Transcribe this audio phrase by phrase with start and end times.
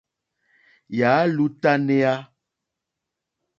[0.97, 2.13] Yà á !lútánéá.